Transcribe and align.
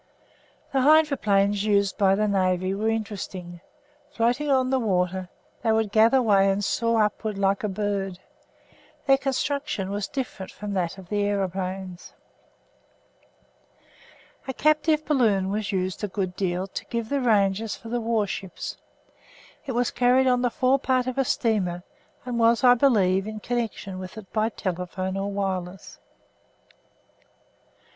The 0.73 0.81
hydroplanes 0.81 1.63
used 1.63 1.95
by 1.95 2.15
the 2.15 2.27
Navy 2.27 2.73
were 2.73 2.89
interesting. 2.89 3.61
Floating 4.09 4.49
on 4.49 4.71
the 4.71 4.79
water, 4.79 5.29
they 5.61 5.71
would 5.71 5.91
gather 5.91 6.23
way 6.23 6.49
and 6.49 6.65
soar 6.65 7.03
upwards 7.03 7.37
like 7.37 7.63
a 7.63 7.67
bird. 7.69 8.17
Their 9.05 9.19
construction 9.19 9.91
was 9.91 10.07
different 10.07 10.51
from 10.51 10.73
that 10.73 10.97
of 10.97 11.09
the 11.09 11.21
aeroplanes. 11.21 12.13
A 14.47 14.55
captive 14.55 15.05
balloon 15.05 15.51
was 15.51 15.71
used 15.71 16.03
a 16.03 16.07
good 16.07 16.35
deal 16.35 16.65
to 16.65 16.85
give 16.85 17.09
the 17.09 17.21
ranges 17.21 17.75
for 17.75 17.89
the 17.89 18.01
warships. 18.01 18.77
It 19.67 19.73
was 19.73 19.91
carried 19.91 20.25
on 20.25 20.41
the 20.41 20.49
forepart 20.49 21.05
of 21.05 21.19
a 21.19 21.23
steamer 21.23 21.83
and 22.25 22.39
was, 22.39 22.63
I 22.63 22.73
believe, 22.73 23.27
in 23.27 23.39
connection 23.39 23.99
with 23.99 24.17
it 24.17 24.33
by 24.33 24.49
telephone 24.49 25.15
or 25.15 25.31
wireless. 25.31 25.99